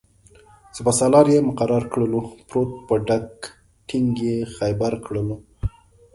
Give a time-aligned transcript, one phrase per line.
[0.75, 3.49] سپه سالار یې مقرر کړلو-پروت په ډکه
[3.87, 5.37] ټینګ یې خیبر کړلو